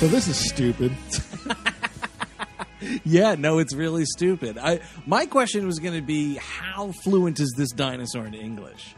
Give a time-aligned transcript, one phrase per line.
[0.00, 0.92] So this is stupid.
[3.04, 4.56] Yeah, no, it's really stupid.
[4.56, 8.94] I my question was going to be how fluent is this dinosaur in English?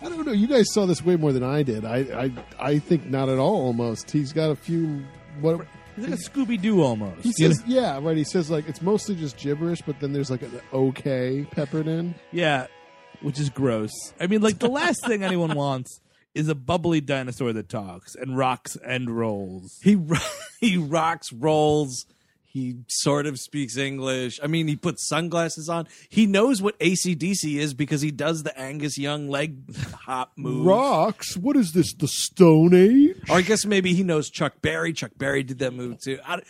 [0.00, 0.32] I don't know.
[0.32, 1.84] You guys saw this way more than I did.
[1.84, 3.66] I I, I think not at all.
[3.66, 4.10] Almost.
[4.10, 5.04] He's got a few.
[5.40, 7.22] What He's like a Scooby Doo almost.
[7.22, 7.54] he you know?
[7.54, 7.64] says?
[7.66, 8.16] Yeah, right.
[8.16, 12.14] He says like it's mostly just gibberish, but then there's like an okay peppered in.
[12.32, 12.68] Yeah,
[13.20, 13.90] which is gross.
[14.18, 16.00] I mean, like the last thing anyone wants
[16.34, 19.78] is a bubbly dinosaur that talks and rocks and rolls.
[19.82, 19.98] He
[20.60, 22.06] he rocks, rolls.
[22.44, 24.38] He sort of speaks English.
[24.42, 25.88] I mean, he puts sunglasses on.
[26.10, 30.66] He knows what ACDC is because he does the Angus Young leg hop move.
[30.66, 31.34] Rocks.
[31.34, 31.94] What is this?
[31.94, 33.16] The Stone Age?
[33.30, 34.92] Or I guess maybe he knows Chuck Berry.
[34.92, 36.18] Chuck Berry did that move too.
[36.26, 36.40] I,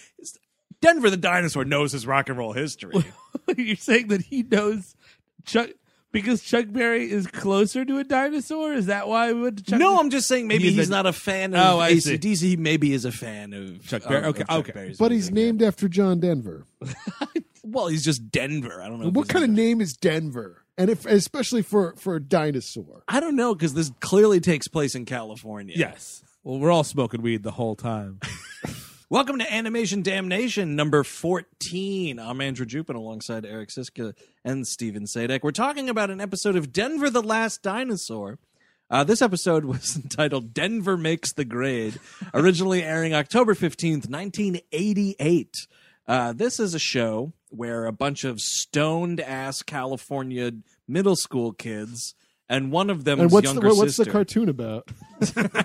[0.81, 3.05] Denver the dinosaur knows his rock and roll history.
[3.57, 4.97] You're saying that he knows
[5.45, 5.70] Chuck
[6.13, 8.73] because Chuck Berry is closer to a dinosaur?
[8.75, 9.79] Is that why we went to Chuck?
[9.81, 12.17] no, I'm just saying maybe He's he's, a- not a fan Oh, of I see.
[12.19, 12.41] ACDC.
[12.43, 14.25] He maybe is a fan of Chuck Berry.
[14.27, 14.73] Okay, Chuck okay.
[14.73, 15.35] Berry's But he's music.
[15.35, 16.67] named after John Denver.
[17.65, 18.83] Well, he's just Denver.
[18.83, 19.11] I don't know.
[19.11, 20.65] What kind of a- name is Denver?
[20.77, 23.05] And if especially for for a dinosaur.
[23.07, 25.75] I don't know because this clearly takes place in California.
[25.79, 26.25] Yes.
[26.43, 28.19] Well, we're all smoking weed the whole time.
[29.13, 32.19] Welcome to Animation Damnation number 14.
[32.19, 35.43] I'm Andrew Jupin alongside Eric Siska and Steven Sadek.
[35.43, 38.39] We're talking about an episode of Denver the Last Dinosaur.
[38.89, 42.01] Uh, this episode was entitled Denver Makes the Grade,
[42.33, 45.67] originally airing October 15th, 1988.
[46.09, 50.53] Uh, this is a show where a bunch of stoned ass California
[50.89, 52.15] middle school kids
[52.49, 54.05] and one of them And what's the what's sister.
[54.05, 54.89] the cartoon about?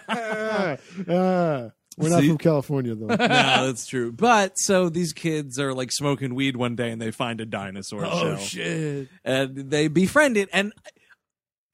[0.09, 2.27] Ah, we're not See?
[2.27, 3.08] from California though.
[3.15, 4.11] no, that's true.
[4.11, 8.05] But so these kids are like smoking weed one day and they find a dinosaur
[8.05, 9.09] oh shell shit!
[9.25, 10.49] and they befriend it.
[10.53, 10.73] And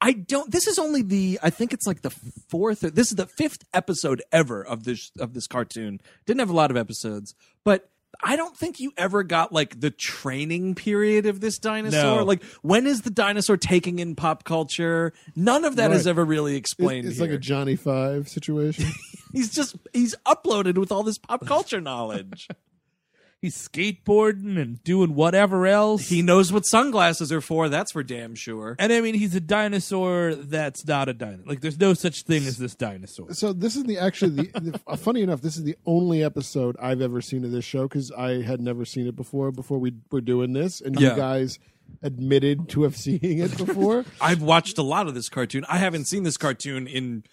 [0.00, 0.50] I don't.
[0.50, 1.38] This is only the.
[1.42, 2.10] I think it's like the
[2.48, 2.84] fourth.
[2.84, 6.00] Or, this is the fifth episode ever of this of this cartoon.
[6.26, 7.88] Didn't have a lot of episodes, but.
[8.24, 12.18] I don't think you ever got like the training period of this dinosaur.
[12.20, 12.24] No.
[12.24, 15.12] Like, when is the dinosaur taking in pop culture?
[15.36, 16.06] None of that Right.
[16.06, 17.06] ever really It's, explained.
[17.06, 17.36] it's like here.
[17.36, 18.86] a Johnny Five situation.
[19.32, 22.48] he's just he's uploaded with all this pop culture knowledge.
[23.40, 26.08] He's skateboarding and doing whatever else.
[26.08, 27.68] He knows what sunglasses are for.
[27.68, 28.74] That's for damn sure.
[28.78, 31.44] and I mean, he's a dinosaur that's not a dinosaur.
[31.46, 33.32] Like, there's no such thing as this dinosaur.
[33.34, 35.42] so this is the actually the, the uh, funny enough.
[35.42, 38.84] This is the only episode I've ever seen of this show because I had never
[38.84, 39.50] seen it before.
[39.52, 41.10] Before we were doing this, and Yeah.
[41.10, 41.58] you guys
[42.02, 44.04] admitted to have seen it before.
[44.20, 45.64] I've watched a lot of this cartoon.
[45.68, 47.24] I haven't seen this cartoon in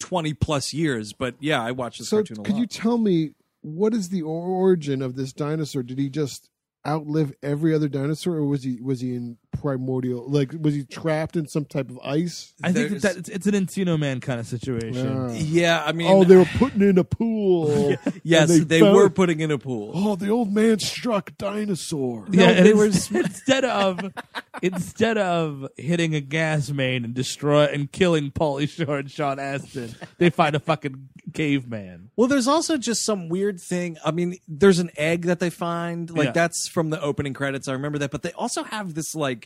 [0.00, 2.60] twenty plus years, but yeah, I watched this so cartoon a could lot.
[2.60, 3.30] you tell me
[3.62, 5.82] what is the origin of this dinosaur?
[5.82, 6.50] Did he just
[6.86, 10.28] outlive every other dinosaur, or was he was he in primordial?
[10.28, 12.52] Like was he trapped in some type of ice?
[12.62, 15.30] I think There's- that it's, it's an Encino Man kind of situation.
[15.30, 15.32] Yeah.
[15.34, 17.94] yeah, I mean, oh, they were putting in a pool.
[18.22, 19.92] yes, and they, found- were putting in a pool.
[19.94, 22.26] Oh, the old man struck dinosaur.
[22.30, 24.12] Yeah, No, and they were instead of
[24.62, 29.94] instead of hitting a gas main and destroy and killing Pauly Shore and Sean Astin,
[30.18, 32.10] they find a fucking caveman.
[32.16, 33.96] Well, there's also just some weird thing.
[34.04, 36.10] I mean, there's an egg that they find.
[36.10, 36.32] Like Yeah.
[36.32, 37.68] that's from the opening credits.
[37.68, 38.10] I remember that.
[38.10, 39.41] But they also have this like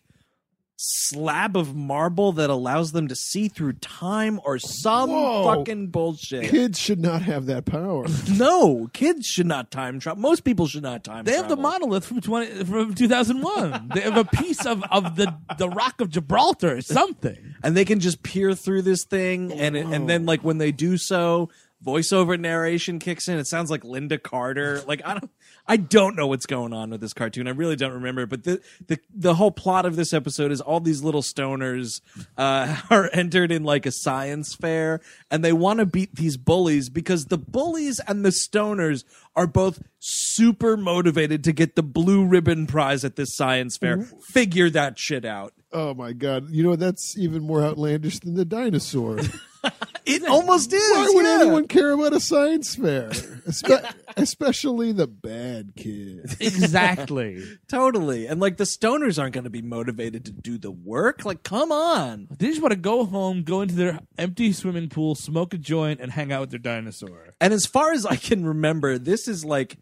[0.77, 5.45] slab of marble that allows them to see through time or some Whoa.
[5.45, 6.51] fucking bullshit.
[6.51, 8.07] Kids should not have that power.
[8.31, 10.21] no, kids should not time travel.
[10.21, 11.33] Most people should not time travel.
[11.33, 13.91] They have the monolith from twenty from two thousand one.
[13.95, 17.55] they have a piece of, of the the Rock of Gibraltar or something.
[17.63, 20.59] and they can just peer through this thing oh, and it, and then like when
[20.59, 21.49] they do so
[21.85, 25.31] voiceover narration kicks in it sounds like Lynda Carter like i don't
[25.69, 28.61] i don't know what's going on with this cartoon i really don't remember but the
[28.87, 32.01] the, the whole plot of this episode is all these little stoners
[32.37, 35.01] uh, are entered in like a science fair
[35.31, 39.05] and they want to beat these bullies because the bullies and the stoners
[39.35, 44.71] are both super motivated to get the blue ribbon prize at this science fair figure
[44.71, 46.49] that shit out Oh my god!
[46.49, 49.19] You know that's even more outlandish than the dinosaur.
[50.07, 51.39] it almost is Why would yeah.
[51.41, 53.11] anyone care about a science fair?
[53.47, 56.37] Espe- especially the bad kids.
[56.41, 57.43] Exactly.
[57.69, 58.27] Totally.
[58.27, 61.25] And like the stoners aren't going to be motivated to do the work.
[61.25, 62.29] Like, come on.
[62.39, 66.01] they just want to go home, go into their empty swimming pool, smoke a joint,
[66.01, 67.35] and hang out with their dinosaur.
[67.41, 69.77] And as far as I can remember, this is like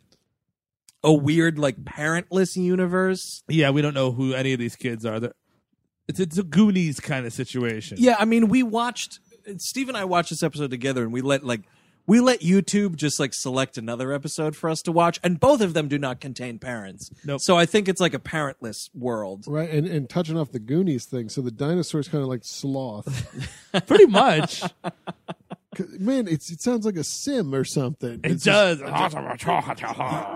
[1.02, 3.42] a weird, like parentless universe.
[3.48, 5.20] Yeah, we don't know who any of these kids are.
[5.20, 5.34] They're,
[6.06, 7.96] it's it's a Goonies kind of situation.
[7.98, 8.16] Yeah.
[8.18, 9.20] I mean, we watched,
[9.58, 11.62] Steve and I watched this episode together and we let like,
[12.06, 15.72] we let YouTube just like select another episode for us to watch, and both of
[15.72, 17.10] them do not contain parents.
[17.24, 17.40] Nope.
[17.40, 19.44] So I think it's like a parentless world.
[19.46, 23.26] Right, and, and touching off the Goonies thing, so the dinosaur's kind of like sloth.
[23.86, 24.62] pretty much.
[25.98, 28.20] Man, it's it sounds like a sim or something.
[28.24, 28.80] It It's does.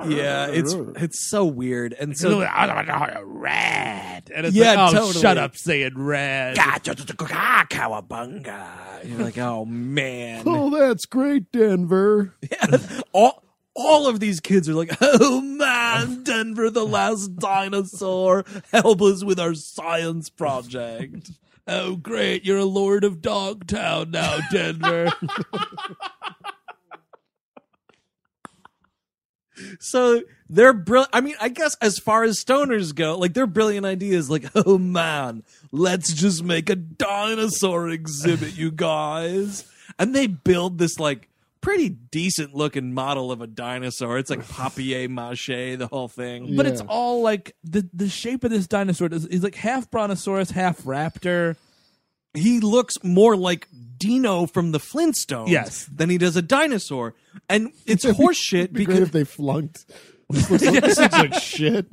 [0.08, 1.93] Yeah, it's it's so weird.
[1.93, 2.40] And so
[3.25, 4.31] rad.
[4.35, 5.20] And it's Yeah, like, oh, totally.
[5.23, 6.56] shut up saying rad.
[6.58, 9.08] Ah, cowabunga.
[9.08, 10.44] You're like, oh man.
[10.46, 12.34] Oh, that's great, Denver.
[12.50, 12.79] Yeah,
[13.12, 13.43] all
[13.75, 19.38] all of these kids are like, oh man, Denver, the last dinosaur, help us with
[19.38, 21.31] our science project.
[21.69, 22.47] Oh, great.
[22.47, 25.12] You're a lord of Dogtown now, Denver.
[29.81, 31.11] So they're brilliant.
[31.12, 34.79] I mean, I guess as far as stoners go, like their brilliant ideas, like, oh
[34.79, 35.43] man,
[35.73, 39.65] let's just make a dinosaur exhibit, you guys.
[39.99, 41.29] And they build this like
[41.60, 44.19] pretty decent looking model of a dinosaur.
[44.19, 45.46] It's like papier mache,
[45.76, 46.56] the whole thing.
[46.56, 50.50] but it's all like the the shape of this dinosaur is, is like half brontosaurus,
[50.50, 51.56] half raptor.
[52.34, 53.66] he looks more like
[53.96, 55.87] Dino from the Flintstones Yes.
[55.93, 57.14] than he does a dinosaur.
[57.49, 59.87] And it's horseshit It'd be great because if they flunked.
[60.31, 61.87] This looks like, this looks like shit.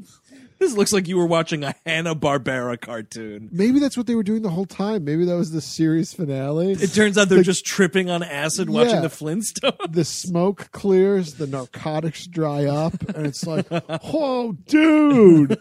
[0.60, 3.50] This looks like you were watching a Hanna-Barbera cartoon.
[3.52, 5.04] Maybe that's what they were doing the whole time.
[5.04, 6.72] Maybe that was the series finale.
[6.74, 9.02] It turns out they're just tripping on acid watching Yeah.
[9.02, 9.92] the Flintstones.
[9.92, 15.60] the smoke clears, the narcotics dry up, and it's like, oh, dude,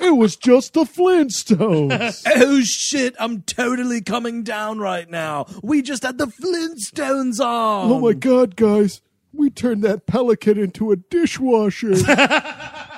[0.00, 2.22] it was just the Flintstones.
[2.34, 5.46] Oh shit, I'm totally coming down right now.
[5.62, 7.90] We just had the Flintstones on.
[7.90, 9.00] Oh my god, guys,
[9.32, 11.94] we turned that pelican into a dishwasher.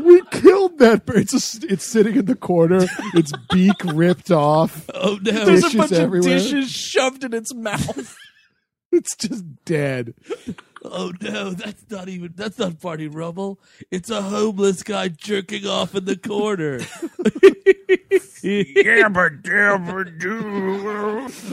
[0.00, 1.18] we killed that bird.
[1.18, 4.88] It's, just, it's sitting in the corner, its beak ripped off.
[4.94, 5.44] Oh no!
[5.44, 6.36] There's a bunch everywhere.
[6.36, 8.16] of dishes shoved in its mouth.
[8.92, 10.14] It's just dead.
[10.84, 11.50] Oh no!
[11.50, 12.32] That's not even.
[12.34, 13.60] That's not Barney Rubble.
[13.92, 16.80] It's a homeless guy jerking off in the corner.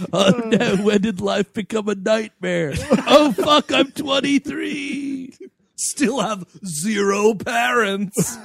[0.14, 0.84] oh no!
[0.84, 2.74] When did life become a nightmare?
[3.06, 3.72] oh fuck!
[3.72, 5.34] I'm 23.
[5.78, 8.38] Still have zero parents.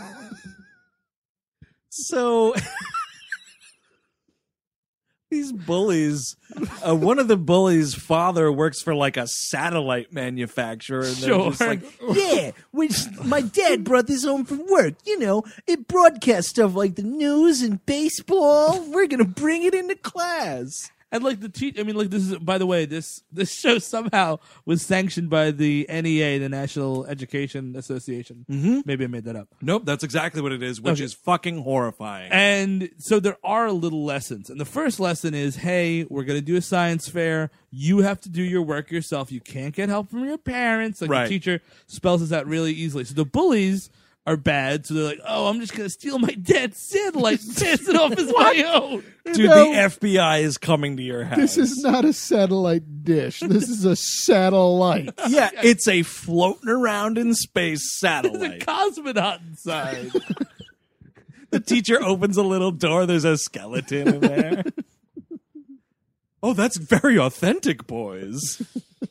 [1.89, 2.55] so
[5.31, 6.37] these bullies
[6.87, 11.51] uh, one of the bullies father works for like a satellite manufacturer and they're Sure.
[11.51, 11.81] just like
[12.15, 12.91] yeah we
[13.25, 17.63] my dad brought this home from work you know it broadcasts stuff like the news
[17.63, 22.11] and baseball we're gonna bring it into class And like the teach, I mean, like
[22.11, 22.39] this is.
[22.39, 27.77] By the way, this this show somehow was sanctioned by the NEA, the National Education
[27.77, 28.47] Association.
[28.51, 28.81] Mm-hmm.
[28.87, 29.49] Maybe I made that up.
[29.61, 31.05] nope that's exactly what it is which Okay.
[31.05, 34.49] is fucking horrifying And so there are little lessons.
[34.51, 37.51] And the first lesson is hey, we're going to do a science fair.
[37.71, 39.31] You have to do your work yourself.
[39.31, 41.01] You can't get help from your parents.
[41.03, 41.25] Like Right.
[41.25, 43.05] the teacher spells this out really easily.
[43.05, 43.91] So the bullies
[44.27, 44.87] are bad.
[44.87, 47.97] So they're like, oh, I'm just going to steal my dad's satellite and pass it
[47.97, 49.05] off as my own.
[49.33, 49.73] dude No.
[49.73, 53.41] the fbi is coming to your house This is not a satellite dish.
[53.41, 55.11] This is a satellite.
[55.29, 60.13] yeah it's a floating around in space There's a satellite cosmonaut inside.
[61.51, 63.05] The teacher opens a little door.
[63.05, 64.65] There's a skeleton in there.
[66.43, 68.63] oh, that's very authentic, boys.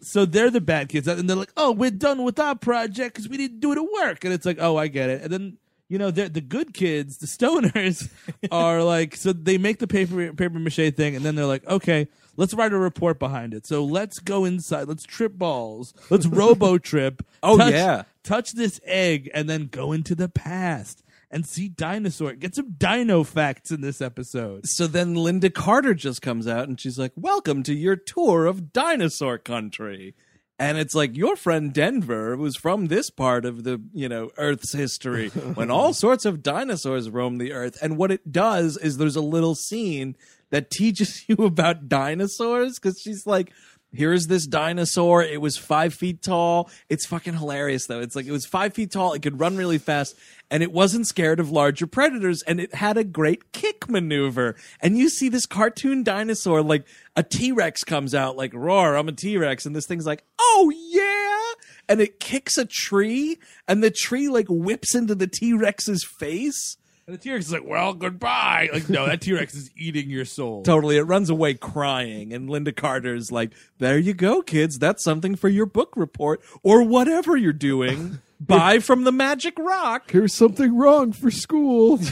[0.01, 1.07] So they're the bad kids.
[1.07, 4.05] And they're like, oh, we're done with our project because we didn't do it at
[4.05, 4.23] work.
[4.23, 5.21] And it's like, oh, I get it.
[5.21, 8.09] And then, you know, the good kids, the stoners,
[8.51, 11.15] are like, so they make the paper, paper mache thing.
[11.15, 13.65] And then they're like, okay, let's write a report behind it.
[13.65, 14.87] So let's go inside.
[14.87, 15.93] Let's trip balls.
[16.09, 17.25] Let's robo trip.
[17.43, 18.03] Oh, touch, yeah.
[18.23, 21.00] Touch this egg and then go into the past
[21.31, 22.33] and see dinosaur.
[22.33, 24.67] Get some dino facts in this episode.
[24.67, 28.73] So then Lynda Carter just comes out and she's like, Welcome to your tour of
[28.73, 30.15] dinosaur country.
[30.59, 34.73] And it's like your friend Denver was from this part of the, you know, Earth's
[34.73, 37.79] history when all sorts of dinosaurs roamed the earth.
[37.81, 40.15] And what it does is there's a little scene
[40.51, 43.51] that teaches you about dinosaurs because she's like,
[43.93, 45.23] here's this dinosaur.
[45.23, 46.69] It was five feet tall.
[46.89, 47.99] It's fucking hilarious though.
[48.01, 49.13] It's like it was five feet tall.
[49.13, 50.15] It could run really fast
[50.49, 54.55] and it wasn't scared of larger predators and it had a great kick maneuver.
[54.81, 59.13] And you see this cartoon dinosaur, like a T-Rex comes out like roar, I'm a
[59.13, 59.65] T-Rex.
[59.65, 61.61] And this thing's like, oh yeah.
[61.89, 66.77] And it kicks a tree and the tree like whips into the T-Rex's face.
[67.07, 68.69] And the T Rex is like, well, goodbye.
[68.71, 70.63] Like, no, that T Rex is eating your soul.
[70.65, 70.97] Totally.
[70.97, 72.31] It runs away crying.
[72.33, 74.77] And Lynda Carter's like, there you go, kids.
[74.77, 78.19] That's something for your book report or whatever you're doing.
[78.39, 80.09] Buy from the Magic Rock.
[80.09, 81.99] Here's something wrong for school.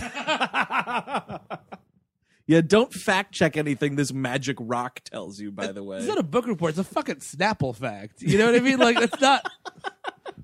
[2.50, 6.00] Yeah, don't fact check anything this Magic Rock tells you, by the way.
[6.00, 6.72] It's not a book report.
[6.72, 8.24] It's a fucking Snapple fact.
[8.24, 8.80] You know what I mean?
[8.80, 9.48] Like, it's not.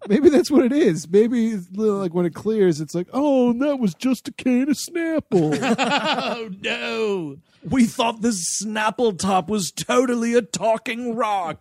[0.07, 1.07] Maybe that's what it is.
[1.09, 4.75] Maybe it's like when it clears, it's like, oh, that was just a can of
[4.75, 5.57] Snapple.
[5.79, 7.37] oh no!
[7.63, 11.59] We thought this Snapple top was totally a talking rock.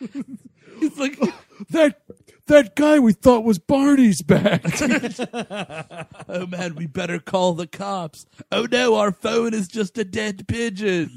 [0.78, 1.18] It's like
[1.70, 2.02] that
[2.48, 4.62] that guy we thought was Barney's back.
[6.28, 8.26] Oh man, we better call the cops.
[8.52, 11.10] Oh no, our phone is just a dead pigeon.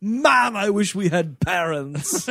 [0.00, 2.28] Man, I wish we had parents.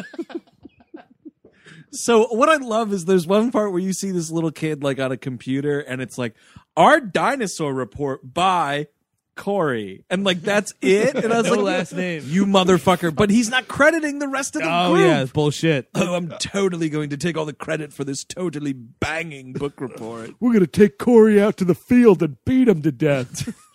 [1.94, 5.00] So what I love is there's one part where you see this little kid like
[5.00, 6.36] on a computer and it's like
[6.76, 8.88] our dinosaur report by
[9.36, 10.04] Corey.
[10.10, 11.16] And like that's it.
[11.16, 12.24] And I was No like last name.
[12.28, 13.16] You motherfucker.
[13.16, 15.08] But he's not crediting the rest of the oh group.
[15.08, 15.88] yeah, bullshit.
[15.96, 20.32] Oh, I'm totally going to take all the credit for this totally banging book report.
[20.40, 23.54] We're gonna take Corey out to the field and beat him to death.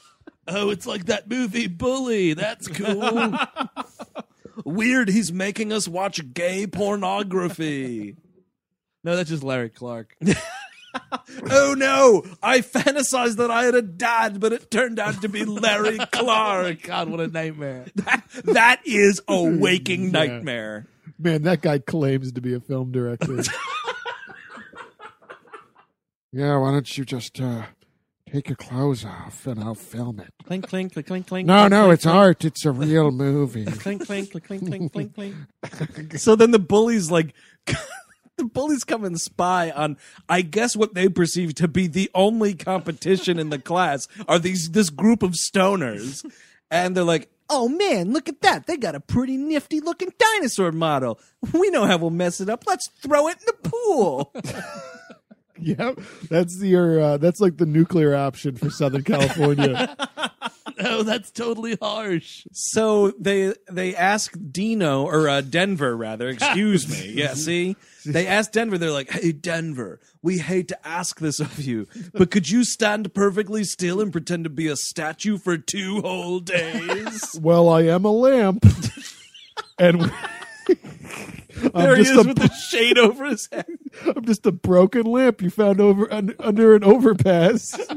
[0.50, 2.32] Oh, it's like that movie Bully.
[2.32, 3.36] That's cool.
[4.64, 8.16] Weird, he's making us watch gay pornography.
[9.04, 10.16] no, that's just Larry Clark.
[11.50, 15.44] oh no, I fantasized that I had a dad, but it turned out to be
[15.44, 16.82] Larry Clark.
[16.82, 17.86] God, what a nightmare.
[17.96, 20.86] That, that is a waking nightmare.
[21.18, 23.42] Man, that guy claims to be a film director.
[26.32, 27.62] yeah, why don't you just uh,
[28.32, 30.32] take your clothes off and I'll film it?
[30.44, 31.46] Clink, clink, clink, clink, clink.
[31.46, 32.44] No, clink, no, clink, it's art.
[32.44, 33.64] It's a real movie.
[33.66, 35.36] clink, clink, clink, clink, clink, clink, clink.
[36.18, 37.34] So then the bullies like
[38.36, 39.96] the bullies come and spy on
[40.28, 44.70] I guess what they perceive to be the only competition in the class are these
[44.70, 46.24] this group of stoners.
[46.70, 48.66] And they're like, Oh man, look at that.
[48.66, 51.18] They got a pretty nifty looking dinosaur model.
[51.52, 52.64] We know how we'll mess it up.
[52.66, 54.32] Let's throw it in the pool.
[55.60, 55.92] yeah,
[56.28, 57.00] that's your.
[57.00, 59.96] Uh, that's like the nuclear option for Southern California.
[60.80, 62.46] Oh, that's totally harsh.
[62.52, 67.08] So they they ask Dino or uh, Denver rather, excuse me.
[67.18, 68.78] Yeah, see, they ask Denver.
[68.78, 73.12] They're like, "Hey, Denver, we hate to ask this of you, but could you stand
[73.12, 78.04] perfectly still and pretend to be a statue for two whole days?" well, I am
[78.04, 78.64] a lamp,
[79.80, 80.37] and I'm
[80.68, 83.66] there he just is a with the shade over his head.
[84.16, 87.78] I'm just a broken lamp you found over un, under an overpass.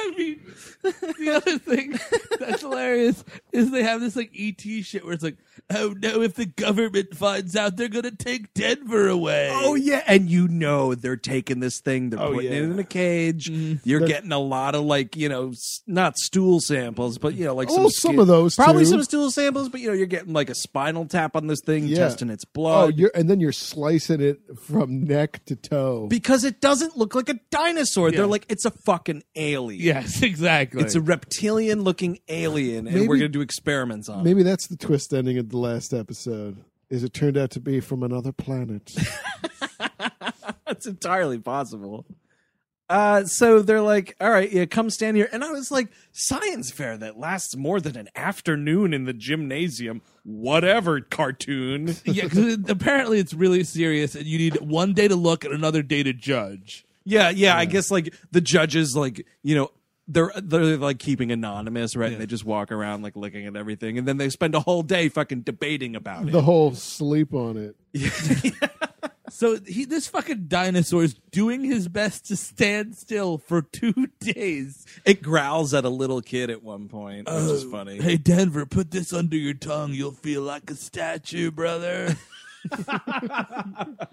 [0.00, 0.40] I mean,
[0.82, 1.98] the other thing
[2.38, 5.36] that's hilarious is they have this like ET shit where it's like,
[5.70, 9.50] oh no, if the government finds out, they're gonna take Denver away.
[9.52, 12.58] Oh yeah, and you know they're taking this thing, they're Oh, putting yeah.
[12.58, 13.50] it in a cage.
[13.50, 13.88] Mm-hmm.
[13.88, 17.44] You're That's- getting a lot of like you know, s- not stool samples, but you
[17.44, 18.90] know, like Oh, some some of those, probably too.
[18.90, 19.68] some stool samples.
[19.68, 21.98] But you know, you're getting like a spinal tap on this thing, Yeah.
[21.98, 22.98] testing its oh, blood.
[22.98, 26.06] you're and then you're slicing it from neck to toe.
[26.08, 28.10] because it doesn't look like a dinosaur.
[28.10, 28.18] Yeah.
[28.18, 29.82] They're like it's a fucking alien.
[29.82, 30.47] yes, exactly.
[30.48, 34.24] It's a reptilian looking alien, and Maybe- we're gonna do experiments on it.
[34.24, 36.56] Maybe that's the twist ending of the last episode.
[36.90, 38.94] Is it turned out to be from another planet?
[40.66, 42.06] That's entirely possible.
[42.88, 45.28] Uh, so they're like, all right, yeah, come stand here.
[45.30, 50.00] And I was like, science fair that lasts more than an afternoon in the gymnasium.
[50.24, 51.96] Whatever, cartoon.
[52.04, 55.82] yeah, because apparently it's really serious, and you need one day to look and another
[55.82, 56.86] day to judge.
[57.04, 59.70] Yeah, yeah, I guess like the judges, like, you know,
[60.08, 62.12] they're they're like keeping anonymous, right?
[62.12, 62.18] Yeah.
[62.18, 65.08] They just walk around like looking at everything, and then they spend a whole day
[65.08, 66.32] fucking debating about it.
[66.32, 67.76] the whole sleep on it.
[67.92, 68.68] yeah.
[69.30, 74.86] So he, this fucking dinosaur is doing his best to stand still for two days.
[75.04, 78.00] It growls at a little kid at one point, which is oh, funny.
[78.00, 79.92] Hey Denver, put this under your tongue.
[79.92, 82.16] You'll feel like a statue, brother.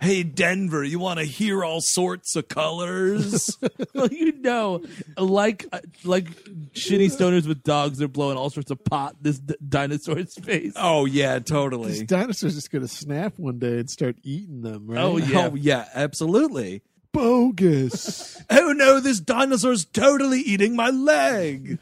[0.00, 3.58] Hey, Denver, you want to hear all sorts of colors?
[3.94, 4.82] well, you know,
[5.18, 6.24] like uh, like
[6.72, 10.72] shitty stoners with dogs, they're blowing all sorts of pot this d- dinosaur's face.
[10.76, 11.88] oh yeah, totally.
[11.90, 12.20] This totally.
[12.22, 15.00] dinosaur's just gonna snap one day and start eating them, right?
[15.02, 15.48] Oh, yeah.
[15.48, 16.82] Oh yeah, absolutely.
[17.12, 18.42] bogus.
[18.50, 21.78] Oh no, this dinosaur's totally eating my leg.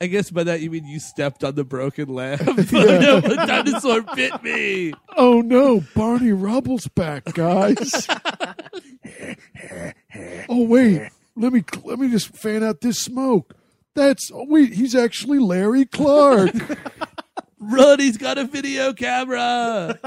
[0.00, 2.42] I guess by that you mean you stepped on the broken lamp.
[2.72, 4.92] no, a dinosaur bit me.
[5.16, 8.06] oh no, Barney Rubble's back, guys.
[10.48, 13.54] oh wait, let me let me just fan out this smoke.
[13.94, 16.52] That's oh, wait, he's actually Larry Clark.
[17.60, 19.98] Run, he's got a video camera.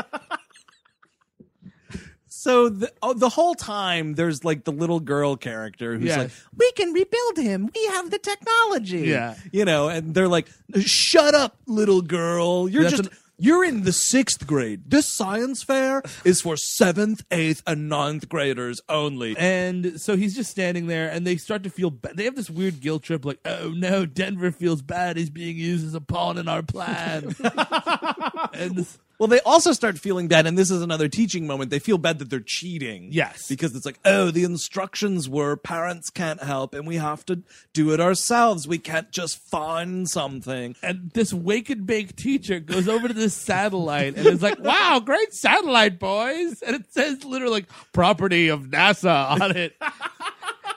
[2.48, 6.18] So the, oh, the whole time there's like the little girl character who's Yes.
[6.18, 7.70] like, "We can rebuild him.
[7.76, 9.36] We have the technology." Yeah.
[9.52, 10.48] you know, and they're like,
[10.80, 12.70] "Shut up, little girl.
[12.70, 14.82] You're That's just." an- you're in the sixth grade.
[14.90, 19.36] This science fair is for seventh, eighth, and ninth graders only.
[19.38, 22.18] And so he's just standing there, and they start to feel bad.
[22.18, 25.18] They have this weird guilt trip, like, oh no, Denver feels bad.
[25.18, 27.36] He's being used as a pawn in our plan.
[28.54, 31.72] and this, Well, they also start feeling bad, and this is another teaching moment.
[31.72, 33.10] They feel bad that they're cheating.
[33.12, 33.48] Yes.
[33.48, 37.42] Because it's like, oh, the instructions were parents can't help, and we have to
[37.74, 38.68] do it ourselves.
[38.68, 40.76] We can't just find something.
[40.84, 45.02] And this wake and bake teacher goes over to this satellite and is like, "Wow,
[45.04, 49.76] great satellite, boys!" And it says literally like "property of NASA" on it.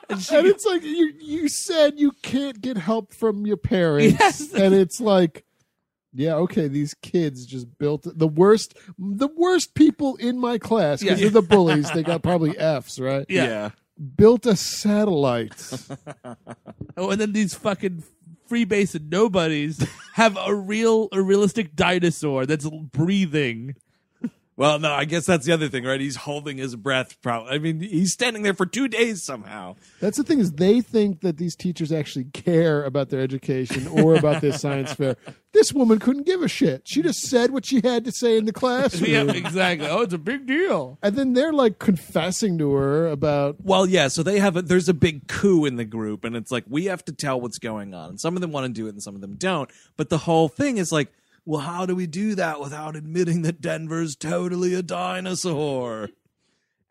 [0.09, 4.17] And she and it's like you you said you can't get help from your parents
[4.19, 4.53] Yes.
[4.53, 5.45] and it's like
[6.13, 11.19] yeah okay these kids just built the worst the worst people in my class because
[11.21, 11.29] Yeah.
[11.31, 13.71] they're the bullies they got probably f's right Yeah.
[14.17, 15.73] built a satellite
[16.97, 18.03] Oh, and then these fucking
[18.51, 23.77] freebase and nobodies have a real, a realistic dinosaur that's breathing.
[24.61, 25.99] Well, no, I guess that's the other thing, right?
[25.99, 27.17] He's holding his breath.
[27.23, 27.51] Probably.
[27.53, 29.77] I mean, he's standing there for two days somehow.
[30.01, 34.17] that's the thing is they think that these teachers actually care about their education or
[34.17, 35.17] about their science fair
[35.53, 38.45] this woman couldn't give a shit she just said what she had to say in
[38.45, 39.89] the classroom Yeah, exactly.
[39.89, 40.99] Oh, it's a big deal.
[41.03, 44.09] and then they're like confessing to her about Well, yeah.
[44.09, 46.85] So they have a, there's a big coup in the group, and it's like we
[46.85, 48.11] have to tell what's going on.
[48.11, 49.71] And some of them want to do it, and some of them don't.
[49.97, 51.11] But the whole thing is like,
[51.45, 56.11] well, how do we do that without admitting that Denver's totally a dinosaur?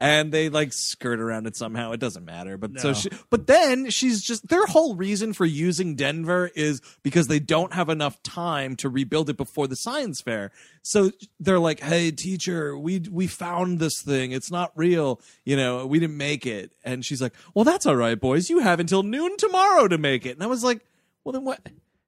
[0.01, 1.91] And they like skirt around it somehow.
[1.91, 2.57] It doesn't matter.
[2.57, 7.27] But so she, but then she's just their whole reason for using Denver is because
[7.27, 10.51] they don't have enough time to rebuild it before the science fair.
[10.83, 14.31] So they're like, "Hey, teacher, we we found this thing.
[14.31, 15.19] It's not real.
[15.43, 18.49] You know, we didn't make it." And she's like, "Well, that's all right, boys.
[18.49, 20.79] You have until noon tomorrow to make it." And I was like,
[21.25, 21.59] "Well, then what?"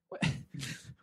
[0.08, 0.22] what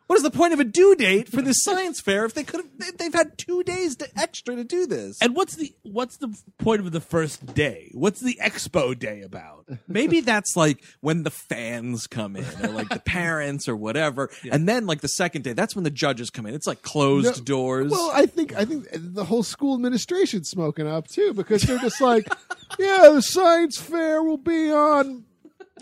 [0.10, 2.62] what is the point of a due date for this science fair if they could
[2.62, 2.98] have?
[2.98, 5.22] They've had two days to extra to do this.
[5.22, 7.92] And what's the what's the point of the first day?
[7.94, 9.68] What's the expo day about?
[9.88, 14.32] Maybe that's like when the fans come in, or like the parents, or whatever.
[14.52, 16.56] And then like the second day, that's when the judges come in.
[16.56, 17.92] It's like closed No, doors.
[17.92, 22.02] Well, I think I think the whole school administration's smoking up too because they're just
[22.02, 22.28] like,
[22.80, 25.26] yeah, the science fair will be on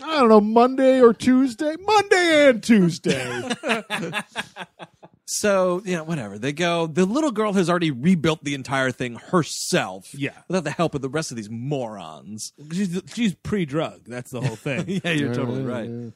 [0.02, 3.50] I don't know Monday or Tuesday, Monday and Tuesday.
[5.24, 6.86] so you know, whatever they go.
[6.86, 10.14] The little girl has already rebuilt the entire thing herself.
[10.14, 10.30] Yeah.
[10.48, 12.52] without the help of the rest of these morons.
[12.72, 14.02] She's she's pre-drug.
[14.06, 15.00] That's the whole thing.
[15.04, 16.12] Yeah, you're totally right.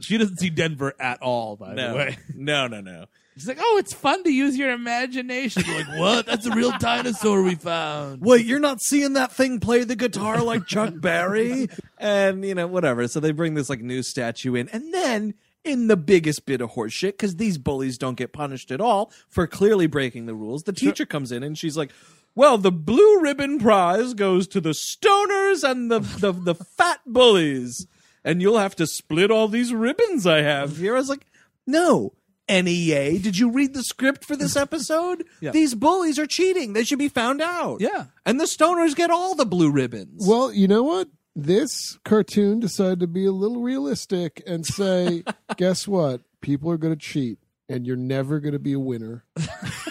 [0.00, 1.56] She doesn't see Denver at all.
[1.56, 3.06] By the way, no, no, no.
[3.36, 6.26] She's like, "Oh, it's fun to use your imagination." We're like, what?
[6.26, 8.20] That's a real dinosaur we found.
[8.20, 11.68] Wait, you're not seeing that thing play the guitar like Chuck Berry?
[11.98, 13.06] And, you know, whatever.
[13.08, 14.68] So they bring this like new statue in.
[14.70, 18.80] And then, in the biggest bit of horseshit, because these bullies don't get punished at
[18.80, 21.92] all for clearly breaking the rules, the teacher comes in and she's like,
[22.34, 27.86] well, the blue ribbon prize goes to the stoners and the, the, the fat bullies.
[28.24, 30.94] And you'll have to split all these ribbons I have here.
[30.94, 31.26] I was like,
[31.66, 32.12] no.
[32.50, 35.24] NEA, did you read the script for this episode?
[35.40, 35.52] Yeah.
[35.52, 36.72] These bullies are cheating.
[36.72, 37.80] They should be found out.
[37.80, 38.06] Yeah.
[38.26, 40.26] And the stoners get all the blue ribbons.
[40.26, 41.08] Well, you know what?
[41.36, 45.22] This cartoon decided to be a little realistic and say,
[45.56, 46.22] guess what?
[46.40, 49.24] People are going to cheat and you're never going to be a winner.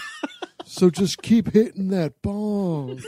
[0.66, 2.98] so just keep hitting that ball.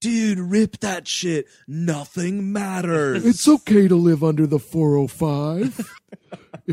[0.00, 1.46] dude, rip that shit.
[1.66, 3.26] Nothing matters.
[3.26, 5.94] It's okay to live under the 405.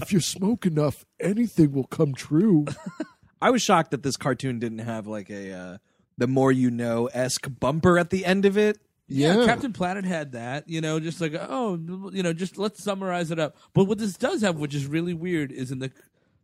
[0.01, 2.65] If you smoke enough, anything will come true.
[3.41, 5.77] I was shocked that this cartoon didn't have like a uh,
[6.17, 8.79] the more you know esque bumper at the end of it.
[9.07, 9.45] Yeah, Yeah.
[9.45, 10.69] Captain Planet had that.
[10.69, 11.79] You know, just like oh,
[12.11, 13.55] you know, just let's summarize it up.
[13.73, 15.91] But what this does have, which is really weird, is in the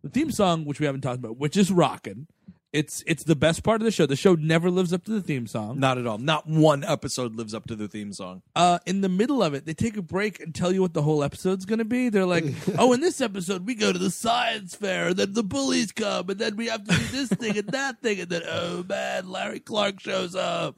[0.01, 2.27] the theme song, which we haven't talked about, which is rockin'.
[2.73, 4.05] It's it's the best part of the show.
[4.05, 5.79] The show never lives up to the theme song.
[5.79, 6.17] Not at all.
[6.17, 8.41] Not one episode lives up to the theme song.
[8.53, 11.01] Uh, in the middle of it, they take a break and tell you what the
[11.01, 12.09] whole episode's gonna be.
[12.09, 12.43] They're like,
[12.77, 16.29] "Oh, in this episode, we go to the science fair, and then the bullies come,
[16.29, 19.29] and then we have to do this thing and that thing, and then oh man,
[19.29, 20.77] Larry Clark shows up."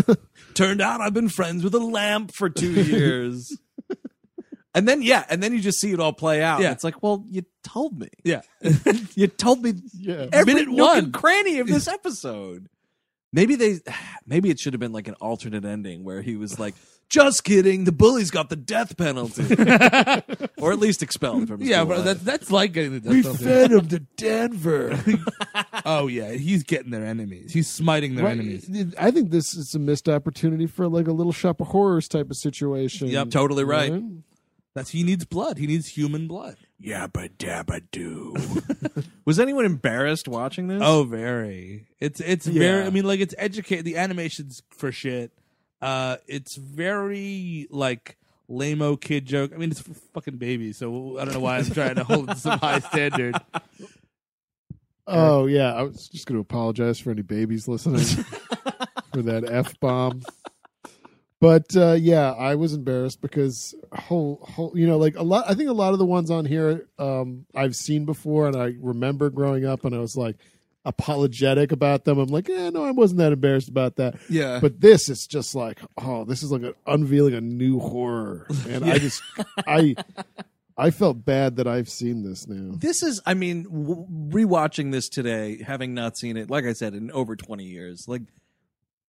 [0.54, 3.54] Turned out I've been friends with a lamp for two years.
[4.74, 6.60] And then yeah, and then you just see it all play out.
[6.60, 6.72] Yeah.
[6.72, 8.08] It's like, well, you told me.
[8.24, 8.42] Yeah,
[9.14, 10.26] You told me Yeah.
[10.32, 10.98] every Minute nook one.
[11.04, 12.68] and cranny of this episode.
[13.32, 13.80] Maybe they,
[14.26, 16.74] maybe it should have been like an alternate ending where he was like,
[17.08, 19.42] "Just kidding, the bullies got the death penalty,
[20.58, 21.86] or at least expelled from." yeah, school.
[21.86, 23.44] bro, that's that's like getting the We death penalty.
[23.44, 25.00] fed him to Denver.
[25.84, 27.52] Oh yeah, he's getting their enemies.
[27.52, 28.32] He's smiting their Right.
[28.38, 28.94] enemies.
[28.98, 32.30] I think this is a missed opportunity for like a little shop of horrors type
[32.30, 33.08] of situation.
[33.08, 33.92] Yep, totally right.
[34.74, 35.58] That's he needs blood.
[35.58, 36.56] He needs human blood.
[36.82, 38.34] Yabba dabba doo.
[39.24, 40.82] was anyone embarrassed watching this?
[40.84, 41.86] Oh, very.
[42.00, 42.58] It's it's Yeah.
[42.58, 42.84] very.
[42.84, 43.82] I mean, like it's educate.
[43.82, 45.30] The animation's for shit.
[45.80, 48.16] Uh, it's very like
[48.48, 49.52] lame kid joke.
[49.54, 52.36] I mean, it's for fucking babies, so I don't know why I'm trying to hold
[52.36, 53.36] some high standard.
[55.06, 58.00] Oh yeah, I was just going to apologize for any babies listening
[59.12, 60.22] for that f bomb.
[61.40, 65.44] But uh, yeah, I was embarrassed because whole whole you know like a lot.
[65.48, 68.74] I think a lot of the ones on here um, I've seen before, and I
[68.80, 70.36] remember growing up, and I was like
[70.86, 72.18] apologetic about them.
[72.18, 74.16] I'm like, eh, no, I wasn't that embarrassed about that.
[74.28, 74.58] Yeah.
[74.60, 78.84] But this, is just like, oh, this is like an unveiling a new horror, and
[78.84, 79.22] I just
[79.66, 79.96] I
[80.76, 82.74] I felt bad that I've seen this now.
[82.76, 86.94] This is, I mean, w- rewatching this today, having not seen it, like I said,
[86.94, 88.22] in over 20 years, like,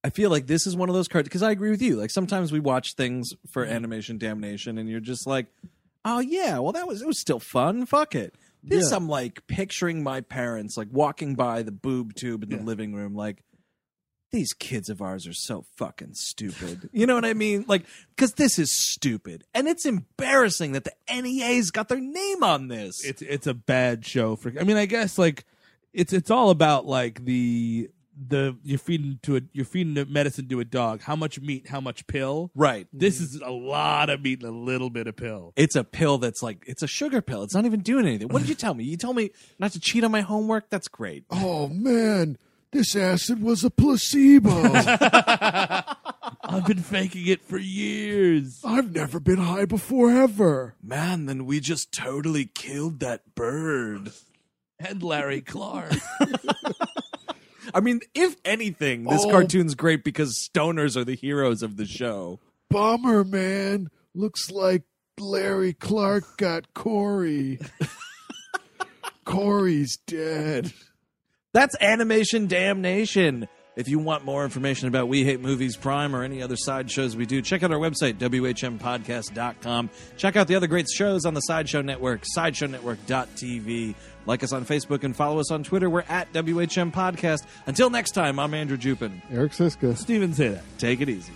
[0.05, 1.95] I feel like this is one of those cards because I agree with you.
[1.95, 5.47] Like, sometimes we watch things for animation damnation and you're just like,
[6.05, 7.87] oh, yeah, well, that was, it was still fun.
[7.87, 8.35] Fuck it.
[8.63, 8.97] This, Yeah.
[8.97, 13.15] I'm like picturing my parents, like, walking by the boob tube in the living room,
[13.15, 13.41] like,
[14.31, 16.89] these kids of ours are so fucking stupid.
[16.93, 17.65] You know what I mean?
[17.67, 19.43] Like, because this is stupid.
[19.55, 23.03] And it's embarrassing that the NEA's got their name on this.
[23.03, 24.51] it's it's a bad show for.
[24.59, 25.45] I mean, I guess like
[25.93, 30.47] it's it's all about like the the you're feeding to a you're feeding the medicine
[30.49, 31.01] to a dog.
[31.01, 31.67] How much meat?
[31.67, 32.51] How much pill?
[32.55, 32.87] right.
[32.93, 35.53] This is a lot of meat and a little bit of pill.
[35.55, 37.43] It's a pill that's like, it's a sugar pill.
[37.43, 38.29] It's not even doing anything.
[38.29, 38.83] What did you tell me?
[38.83, 40.69] You told me not to cheat on my homework?
[40.69, 41.25] That's great.
[41.29, 42.37] Oh man,
[42.71, 44.51] this acid was a placebo.
[46.47, 48.61] I've been faking it for years.
[48.63, 50.75] I've never been high before ever.
[50.81, 54.11] Man, then we just totally killed that bird.
[54.79, 55.93] And Larry Clark.
[57.75, 59.29] I mean, if anything, this Oh.
[59.29, 62.39] cartoon's great because stoners are the heroes of the show.
[62.69, 63.89] Bummer, man.
[64.15, 64.83] Looks like
[65.19, 67.59] Larry Clark got Corey.
[69.25, 70.71] Corey's dead.
[71.53, 73.47] That's Animation Damnation.
[73.75, 77.15] If you want more information about We Hate Movies Prime or any other side shows
[77.17, 79.89] we do, check out our website, WHMPodcast.com.
[80.15, 83.95] Check out the other great shows on the Sideshow Network, SideshowNetwork.tv.
[84.25, 85.89] Like us on Facebook and follow us on Twitter.
[85.89, 87.45] We're at WHM Podcast.
[87.67, 89.21] Until next time, I'm Andrew Jupin.
[89.29, 89.97] Eric Siska.
[89.97, 90.61] Steven Sadek.
[90.77, 91.33] Take it easy.